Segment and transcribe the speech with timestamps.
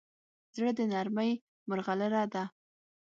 [0.55, 1.31] زړه د نرمۍ
[1.69, 2.43] مرغلره ده.